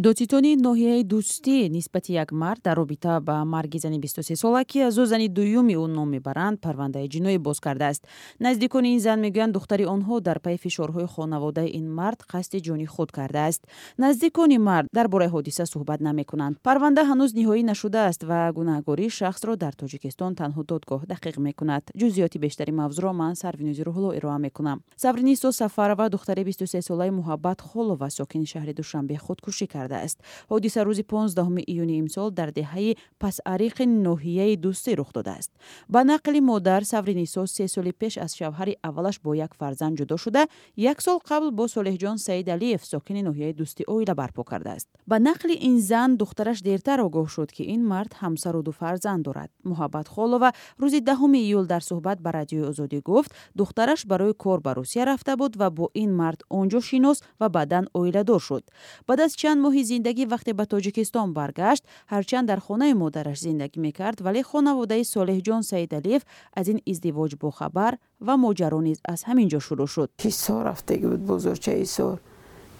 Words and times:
додситони 0.00 0.56
ноҳияи 0.56 1.04
дӯстӣ 1.12 1.68
нисбати 1.76 2.12
як 2.12 2.32
мард 2.32 2.60
дар 2.64 2.76
робита 2.76 3.20
ба 3.20 3.44
марги 3.44 3.78
зани 3.78 3.98
23 4.00 4.36
сола 4.36 4.64
ки 4.64 4.78
аз 4.80 4.94
ӯ 4.96 5.04
зани 5.04 5.28
дуюми 5.28 5.74
ӯ 5.76 5.86
ном 5.86 6.08
мебаранд 6.08 6.60
парвандаи 6.60 7.08
ҷиноӣ 7.08 7.38
боз 7.38 7.60
кардааст. 7.60 8.02
Наздикони 8.38 8.92
ин 8.94 9.00
зан 9.00 9.20
мегӯянд 9.20 9.52
духтари 9.52 9.84
онҳо 9.84 10.20
дар 10.20 10.38
пайи 10.40 10.56
фишорҳои 10.64 11.06
хонаводаи 11.14 11.68
ин 11.78 11.86
мард 11.98 12.20
қасди 12.32 12.58
ҷони 12.66 12.86
худ 12.86 13.10
кардааст. 13.12 13.62
Наздикони 13.98 14.58
мард 14.58 14.88
дар 14.92 15.08
бораи 15.08 15.28
ҳодиса 15.28 15.64
суҳбат 15.72 16.00
намекунанд. 16.00 16.56
Парванда 16.62 17.02
ҳанӯз 17.10 17.30
ниҳоӣ 17.38 17.62
нашудааст 17.70 18.20
ва 18.30 18.40
гунаҳгории 18.56 19.10
шахсро 19.18 19.52
дар 19.56 19.74
тоҷикистон 19.80 20.32
танҳо 20.40 20.62
додгоҳ 20.70 21.00
таҳқиқ 21.12 21.36
мекунад. 21.48 21.82
Ҷузъиёти 22.00 22.38
бештари 22.44 22.72
мавзӯъро 22.80 23.12
ман 23.22 23.34
сарвинӯзи 23.42 23.82
рӯҳулло 23.88 24.10
ироа 24.18 24.38
мекунам. 24.46 24.78
Савринисо 24.96 25.48
сафарова 25.52 26.08
духтари 26.08 26.42
23 26.44 26.80
солаи 26.88 27.10
муҳаббат 27.18 27.58
холова 27.60 28.08
сокини 28.10 28.46
шаҳри 28.52 28.72
душанбе 28.80 29.16
худкушӣ 29.26 29.66
кард 29.74 29.89
кардааст 29.90 30.18
ҳодиса 30.50 30.80
рӯзи 30.84 31.02
15 31.02 31.64
июни 31.66 31.98
имсол 31.98 32.30
дар 32.30 32.50
деҳаи 32.50 32.96
пасариқи 33.22 33.84
ноҳияи 34.06 34.56
дӯстӣ 34.64 34.94
рух 34.96 35.10
додааст. 35.12 35.50
Ба 35.88 36.00
нақли 36.04 36.40
модар 36.40 36.82
савринисо 36.84 37.46
се 37.46 37.68
соли 37.68 37.92
пеш 37.92 38.18
аз 38.18 38.32
шавҳари 38.38 38.74
аввалаш 38.88 39.16
бо 39.24 39.34
як 39.34 39.52
фарзанд 39.60 39.98
ҷудо 39.98 40.16
шуда 40.24 40.42
як 40.76 41.02
сол 41.02 41.18
қабл 41.30 41.50
бо 41.58 41.64
солеҳҷон 41.74 42.16
саидалиев 42.26 42.84
сокини 42.84 43.22
ноҳияи 43.28 43.54
дӯстӣ 43.60 43.82
оила 43.94 44.14
барпо 44.14 44.42
кардааст. 44.50 44.88
Ба 45.10 45.16
нақли 45.28 45.54
ин 45.68 45.80
зан 45.80 46.10
духтараш 46.16 46.58
дертар 46.68 46.98
огоҳ 47.06 47.26
шуд 47.34 47.50
ки 47.56 47.62
ин 47.74 47.82
мард 47.92 48.12
ҳамсару 48.22 48.62
ду 48.62 48.72
фарзанд 48.80 49.22
дорад. 49.26 49.50
Муҳаббат 49.70 50.06
холова 50.14 50.50
рӯзи 50.82 51.00
даҳуми 51.08 51.40
июл 51.46 51.64
дар 51.72 51.82
суҳбат 51.90 52.18
ба 52.24 52.30
радиои 52.38 52.68
озодӣ 52.70 52.98
гуфт 53.08 53.30
духтараш 53.60 54.00
барои 54.10 54.34
кор 54.42 54.58
ба 54.66 54.72
русия 54.78 55.04
рафта 55.06 55.36
буд 55.40 55.52
ва 55.60 55.68
бо 55.70 55.86
ин 56.02 56.10
мард 56.20 56.40
он 56.58 56.66
ҷо 56.72 56.80
шинос 56.88 57.18
ва 57.40 57.48
баъдан 57.56 57.84
оиладор 58.00 58.40
шуд 58.48 58.64
баъд 59.08 59.20
аз 59.26 59.32
чанд 59.40 59.60
моҳи 59.64 59.79
моҳи 59.80 59.92
зиндагӣ 59.94 60.24
вақте 60.34 60.52
ба 60.58 60.64
тоҷикистон 60.72 61.28
баргашт 61.38 61.84
ҳарчанд 62.12 62.46
дар 62.50 62.60
хонаи 62.66 62.94
модараш 63.02 63.38
зиндагӣ 63.46 63.78
мекард 63.86 64.18
вале 64.26 64.42
хонаводаи 64.50 65.04
солеҳҷон 65.14 65.62
саидалиев 65.70 66.22
аз 66.58 66.66
ин 66.72 66.78
издивоҷ 66.92 67.32
бохабар 67.44 67.92
ва 68.26 68.34
моҷаро 68.44 68.80
низ 68.88 68.98
аз 69.12 69.20
ҳамин 69.28 69.48
ҷо 69.52 69.60
шурӯъ 69.66 69.86
шуд 69.94 70.08
ҳисор 70.26 70.60
рафтагӣ 70.68 71.06
буд 71.12 71.22
бозорчаи 71.30 71.78
ҳисор 71.84 72.16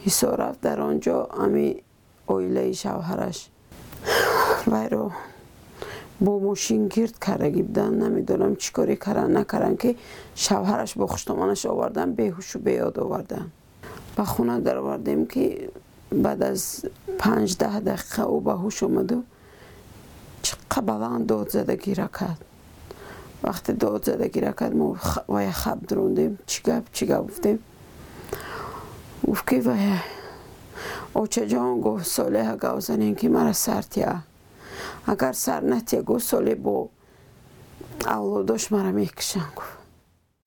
ҳисор 0.07 0.35
рафт 0.43 0.61
дар 0.67 0.79
он 0.89 0.97
ҷо 1.05 1.17
ами 1.45 1.67
оилаи 2.35 2.73
шавҳараш 2.83 3.39
вайро 4.73 5.05
бо 6.25 6.33
мошин 6.49 6.83
гирд 6.95 7.15
кардагӣ 7.27 7.63
буданд 7.69 7.97
намедонам 8.05 8.53
чӣ 8.63 8.69
коре 8.77 8.97
кардан 9.05 9.31
накарданд 9.39 9.79
ки 9.83 9.91
шавҳараш 10.45 10.93
бо 11.01 11.05
хуштоманаш 11.13 11.63
овардан 11.73 12.09
беҳушу 12.19 12.57
беёд 12.67 12.95
овардан 13.05 13.47
ба 14.17 14.25
хона 14.33 14.57
даровардем 14.67 15.21
ки 15.33 15.45
بعد 16.13 16.43
از 16.43 16.85
پنج 17.19 17.57
ده 17.57 17.81
دقیقه 17.81 18.23
او 18.23 18.41
به 18.41 18.53
هوش 18.53 18.83
اومد 18.83 19.13
و 19.13 19.23
چقدر 20.43 20.81
بلند 20.81 21.27
داد 21.27 21.49
زدگی 21.49 21.95
را 21.95 22.07
کرد. 22.07 22.45
وقتی 23.43 23.73
داد 23.73 24.05
زدگی 24.05 24.41
را 24.41 24.53
کرد 24.53 24.77
ما 24.77 24.97
وای 25.29 25.51
خب 25.51 25.79
دروندیم. 25.89 26.39
چی 26.47 26.63
چی 26.93 27.07
گفتیم؟ 27.07 27.59
گفت 29.29 29.49
که 29.49 29.61
وای. 29.61 29.93
اوچه 31.13 31.47
جان 31.47 31.81
گفت؟ 31.81 32.07
ساله 32.07 32.57
گوزنین 32.57 33.15
که 33.15 33.29
مرا 33.29 33.53
سر 33.53 33.83
تیا. 33.83 34.17
اگر 35.07 35.33
سر 35.33 35.61
نتیا 35.61 36.03
گفت 36.03 36.25
ساله 36.25 36.55
با 36.55 36.89
دوش 38.47 38.73
مرا 38.73 38.93
می‌کشن 38.93 39.45
گفت. 39.57 39.80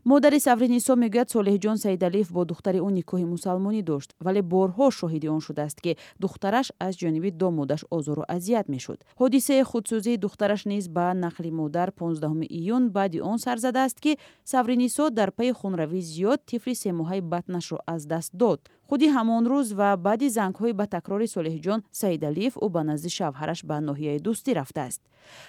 Модари 0.06 0.40
савринисо 0.40 0.94
мегӯяд 1.04 1.30
солеҳҷон 1.36 1.78
саидалиев 1.84 2.28
бо 2.36 2.42
духтари 2.52 2.80
ӯ 2.88 2.90
никоҳи 3.00 3.26
мусалмонӣ 3.34 3.82
дошт 3.92 4.10
вале 4.26 4.42
борҳо 4.54 4.88
шоҳиди 5.00 5.28
он 5.36 5.42
шудааст 5.48 5.78
ки 5.84 5.92
духтараш 6.24 6.68
аз 6.86 6.94
ҷониби 7.02 7.32
домодаш 7.42 7.82
озору 7.98 8.24
азият 8.36 8.68
мешуд. 8.74 9.00
Ҳодисаи 9.22 9.64
худсӯзии 9.72 10.22
духтараш 10.26 10.62
низ 10.72 10.86
ба 10.96 11.06
нақли 11.26 11.52
модар 11.60 11.90
15 11.92 12.48
июн 12.60 12.84
баъди 12.90 13.20
он 13.32 13.38
сар 13.46 13.58
задааст 13.66 13.98
ки 14.04 14.18
савринисо 14.44 15.10
дар 15.10 15.32
пайи 15.38 15.52
хунравӣ 15.60 16.00
зиёд 16.12 16.40
тифли 16.50 16.76
семоҳаи 16.84 17.22
батнашро 17.22 17.78
аз 17.88 18.02
даст 18.06 18.32
дод. 18.42 18.60
Худи 18.90 19.08
ҳамон 19.16 19.44
рӯз 19.52 19.68
ва 19.80 19.90
баъди 19.98 20.28
зангҳои 20.38 20.74
ба 20.80 20.86
такрори 20.96 21.28
солеҳҷон 21.36 21.80
саидалиев 21.92 22.54
ӯ 22.66 22.68
ба 22.76 22.82
назди 22.90 23.10
шавҳараш 23.18 23.60
ба 23.70 23.78
ноҳияи 23.88 24.20
дӯстӣ 24.26 24.52
рафтааст. 24.60 25.02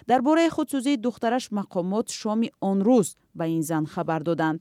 Дар 0.08 0.20
бораи 0.22 0.48
худсӯзии 0.56 1.02
духтараш 1.06 1.44
мақомот 1.58 2.06
шоми 2.20 2.48
он 2.70 2.78
рӯз 2.88 3.08
به 3.36 3.44
این 3.44 3.62
زن 3.62 3.84
خبر 3.84 4.18
دادند. 4.18 4.60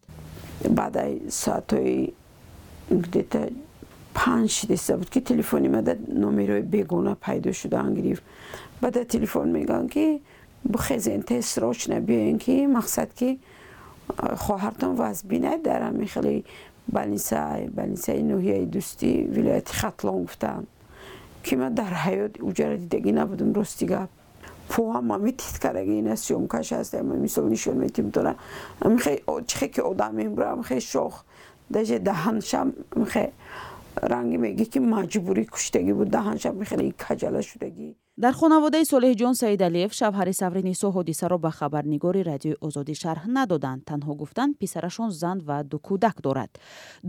بعد 0.75 1.29
ساعتای 1.29 2.13
دیتا 3.11 3.45
پنج 4.13 4.49
شیسته 4.49 4.97
بود 4.97 5.09
که 5.09 5.19
تلفنی 5.19 5.67
ما 5.67 5.81
در 5.81 5.97
نمی‌روی 6.15 6.61
بگونه 6.61 7.13
پیدا 7.13 7.51
شده 7.51 7.79
انگریف 7.79 8.21
بعد 8.81 9.03
تلفن 9.03 9.49
میگن 9.49 9.87
که 9.87 10.19
بخیزین 10.73 11.21
تست 11.21 11.55
سروچ 11.55 11.89
نبیاین 11.89 12.37
که 12.37 12.67
مقصد 12.67 13.13
که 13.13 13.37
خواهرتان 14.35 14.95
وزبینه 14.97 15.57
در 15.57 15.81
همی 15.81 16.07
خیلی 16.07 16.45
بلنسه 16.93 17.69
بلنسه 17.75 18.21
نوحیه 18.21 18.65
دوستی 18.65 19.23
ولایت 19.23 19.69
خطلان 19.69 20.23
گفتن. 20.23 20.67
که 21.43 21.55
من 21.55 21.73
در 21.73 21.93
حیات 21.93 22.41
اوجه 22.41 22.67
را 22.67 22.75
دیدگی 22.75 23.11
نبودم 23.11 23.53
راستی 23.53 23.85
گفت. 23.85 24.22
ами 24.78 25.32
титкараги 25.32 25.98
ина 25.98 26.14
сёмкаш 26.16 26.72
аст 26.72 26.94
мисол 27.02 27.44
нишон 27.48 27.78
метимтона 27.78 28.36
чихе 29.46 29.68
ки 29.68 29.80
одам 29.80 30.16
мебурам 30.16 30.62
хе 30.62 30.80
шох 30.80 31.24
даже 31.70 31.98
даҳаншам 31.98 32.72
хе 33.12 33.32
ранги 34.02 34.36
меги 34.36 34.64
ки 34.64 34.78
маҷбурӣ 34.78 35.44
куштагӣ 35.46 35.92
буд 35.94 36.08
даҳаншам 36.10 36.64
хеле 36.64 36.92
каҷала 36.92 37.42
шудагӣ 37.42 37.94
дар 38.22 38.34
хонаводаи 38.40 38.84
солеҳҷон 38.92 39.34
саидалиев 39.42 39.92
шавҳари 40.00 40.34
савринисо 40.42 40.88
ҳодисаро 40.96 41.38
ба 41.44 41.50
хабарнигори 41.58 42.22
радиои 42.30 42.60
озодӣ 42.66 42.94
шарҳ 43.02 43.22
надоданд 43.38 43.80
танҳо 43.90 44.12
гуфтанд 44.20 44.52
писарашон 44.60 45.10
зан 45.20 45.38
ва 45.48 45.58
ду 45.70 45.78
кӯдак 45.88 46.16
дорад 46.26 46.50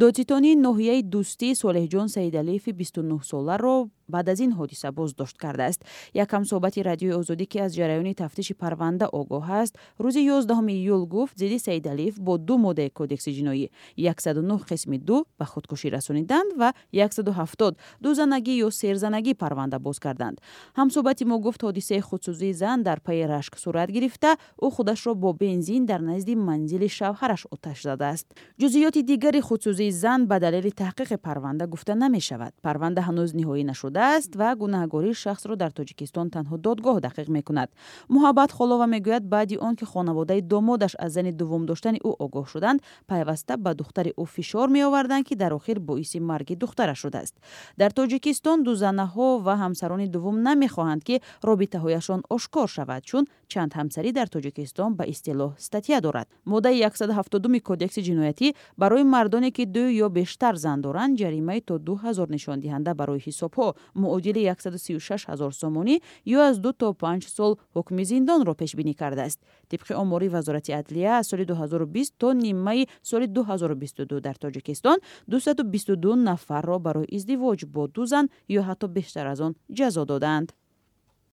додситони 0.02 0.52
ноҳияи 0.66 1.02
дӯстӣ 1.14 1.50
солеҳҷон 1.62 2.08
саидалиеви 2.16 2.72
29 2.74 3.24
соларо 3.32 3.76
баъд 4.09 4.29
аз 4.29 4.41
ин 4.41 4.53
ҳодиса 4.59 4.93
боздошт 4.93 5.37
кардааст. 5.37 5.81
Якам 6.15 6.43
соҳбати 6.45 6.83
радиои 6.83 7.15
озодӣ 7.21 7.47
ки 7.47 7.59
аз 7.59 7.73
ҷараёни 7.79 8.15
тафтиши 8.15 8.55
парванда 8.55 9.07
огоҳ 9.21 9.45
аст 9.63 9.75
рӯзи 10.01 10.23
11 10.31 10.73
июл 10.73 11.07
гуфт 11.07 11.39
зидди 11.39 11.59
саидалиев 11.59 12.15
бо 12.21 12.39
ду 12.39 12.59
моддаи 12.59 12.91
кодекси 12.91 13.31
ҷиноӣ 13.37 13.69
109 13.97 14.65
қисми 14.71 14.99
ду 14.99 15.25
ба 15.39 15.45
худкушӣ 15.45 15.89
расониданд 15.91 16.51
ва 16.57 16.73
170 16.93 17.77
дузанагӣ 18.01 18.55
ё 18.67 18.71
серзанагӣ 18.71 19.35
парванда 19.35 19.79
боз 19.79 19.99
карданд. 19.99 20.41
Ҳамсоҳбати 20.79 21.25
мо 21.25 21.39
гуфт 21.39 21.61
ҳодисаи 21.63 22.01
худсӯзии 22.01 22.53
зан 22.53 22.83
дар 22.83 23.01
пайи 23.01 23.25
рашк 23.27 23.59
сурат 23.59 23.91
гирифта. 23.91 24.37
Ӯ 24.65 24.71
худашро 24.71 25.15
бо 25.15 25.33
бензин 25.33 25.87
дар 25.87 26.01
назди 26.01 26.35
манзили 26.37 26.89
шавҳараш 26.99 27.43
оташ 27.55 27.83
задааст. 27.83 28.27
Ҷузъиёти 28.61 29.03
дигари 29.11 29.41
худсӯзии 29.49 29.91
зан 29.91 30.27
ба 30.27 30.37
далели 30.41 30.71
таҳқиқи 30.71 31.17
парванда 31.17 31.67
гуфта 31.67 31.95
намешавад. 31.95 32.53
Парванда 32.63 33.01
ҳанӯз 33.09 33.31
ниҳоӣ 33.39 33.65
нашудааст 33.95 34.37
ва 34.37 34.55
гунаҳгории 34.55 35.15
шахсро 35.15 35.55
дар 35.57 35.71
тоҷикистон 35.79 36.27
танҳо 36.35 36.57
додгоҳ 36.67 36.99
таҳқиқ 37.07 37.29
мекунад. 37.37 37.69
Муҳаббат 38.15 38.51
холова 38.53 38.87
мегӯяд 38.95 39.25
баъди 39.35 39.57
он 39.67 39.77
ки 39.77 39.85
хонаводаи 39.85 40.41
домодаш 40.43 40.93
аз 40.99 41.13
зани 41.13 41.33
дуввум 41.33 41.67
доштани 41.67 41.99
ӯ 42.09 42.11
огоҳ 42.25 42.47
шуданд 42.53 42.83
пайваста 43.07 43.57
ба 43.57 43.75
духтари 43.75 44.13
ӯ 44.23 44.25
фишор 44.27 44.69
меоварданд 44.69 45.27
ки 45.29 45.35
дар 45.37 45.53
охир 45.53 45.79
боиси 45.81 46.19
марги 46.21 46.55
духтараш 46.57 46.99
шудааст. 46.99 47.35
Дар 47.79 47.91
тоҷикистон 47.99 48.59
дузанаҳо 48.69 49.29
ва 49.47 49.55
ҳамсарони 49.63 50.07
дуввум 50.15 50.37
намехоҳанд 50.43 50.63
мехоҳанд 50.65 51.03
ки 51.09 51.17
робитаҳояшон 51.49 52.21
ошкор 52.37 52.69
шавад 52.77 53.03
чун 53.09 53.25
чанд 53.53 53.73
ҳамсарӣ 53.79 54.11
дар 54.19 54.29
тоҷикистон 54.35 54.91
ба 54.99 55.05
истилоҳ 55.13 55.51
статья 55.59 56.01
дорад. 56.07 56.27
Моддаи 56.53 56.79
170 56.83 57.61
кодекси 57.69 58.01
ҷиноятӣ 58.09 58.47
барои 58.77 59.05
мардоне 59.15 59.51
ки 59.57 59.65
ду 59.67 59.85
ё 60.05 60.09
бештар 60.19 60.55
зан 60.65 60.79
доранд 60.81 61.19
ҷаримаи 61.21 61.61
то 61.69 61.75
2000 61.79 62.31
нишондиҳанда 62.35 62.93
барои 63.01 63.21
ҳисобҳо 63.27 63.67
муодили 63.95 64.41
136 64.45 65.27
ҳазор 65.31 65.53
сомонӣ 65.53 65.97
ё 66.27 66.39
аз 66.49 66.57
ду 66.65 66.73
то 66.73 66.89
панҷ 67.03 67.23
сол 67.37 67.53
ҳукми 67.75 68.05
зиндонро 68.05 68.55
пешбинӣ 68.55 68.95
кардааст. 68.95 69.41
Тибқи 69.71 69.93
омори 70.03 70.29
вазорати 70.29 70.73
адлия 70.73 71.11
аз 71.19 71.27
соли 71.29 71.45
2020 71.45 72.13
то 72.19 72.33
нимаи 72.33 72.87
соли 73.03 73.27
2022 73.27 74.21
дар 74.21 74.37
тоҷикистон 74.45 74.99
222 75.29 76.15
нафарро 76.15 76.79
барои 76.79 77.07
издивоҷ 77.17 77.61
бо 77.75 77.83
ду 77.89 78.07
зан 78.07 78.29
ё 78.49 78.61
ҳатто 78.69 78.87
бештар 78.89 79.27
аз 79.27 79.41
он 79.41 79.53
ҷазо 79.79 80.05
доданд 80.05 80.49